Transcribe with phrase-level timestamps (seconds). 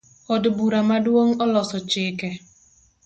[0.35, 2.29] Od bura maduong oloso chike